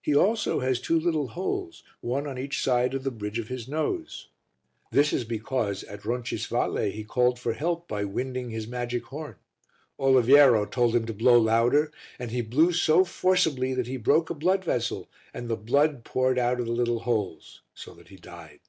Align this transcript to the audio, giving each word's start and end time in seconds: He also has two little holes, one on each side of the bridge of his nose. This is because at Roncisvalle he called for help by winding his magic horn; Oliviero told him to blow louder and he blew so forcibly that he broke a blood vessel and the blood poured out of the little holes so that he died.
He 0.00 0.14
also 0.14 0.60
has 0.60 0.80
two 0.80 0.96
little 1.00 1.26
holes, 1.26 1.82
one 2.00 2.28
on 2.28 2.38
each 2.38 2.62
side 2.62 2.94
of 2.94 3.02
the 3.02 3.10
bridge 3.10 3.40
of 3.40 3.48
his 3.48 3.66
nose. 3.66 4.28
This 4.92 5.12
is 5.12 5.24
because 5.24 5.82
at 5.82 6.04
Roncisvalle 6.04 6.92
he 6.92 7.02
called 7.02 7.40
for 7.40 7.52
help 7.52 7.88
by 7.88 8.04
winding 8.04 8.50
his 8.50 8.68
magic 8.68 9.06
horn; 9.06 9.34
Oliviero 9.98 10.66
told 10.70 10.94
him 10.94 11.04
to 11.06 11.12
blow 11.12 11.36
louder 11.40 11.90
and 12.16 12.30
he 12.30 12.42
blew 12.42 12.70
so 12.72 13.04
forcibly 13.04 13.74
that 13.74 13.88
he 13.88 13.96
broke 13.96 14.30
a 14.30 14.34
blood 14.34 14.62
vessel 14.62 15.10
and 15.34 15.48
the 15.48 15.56
blood 15.56 16.04
poured 16.04 16.38
out 16.38 16.60
of 16.60 16.66
the 16.66 16.72
little 16.72 17.00
holes 17.00 17.62
so 17.74 17.92
that 17.94 18.06
he 18.06 18.16
died. 18.16 18.60